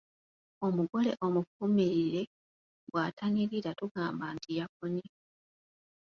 [0.67, 2.21] Omugole omufumirire
[2.89, 5.05] bw’atanyirira tugamba nti yakonye.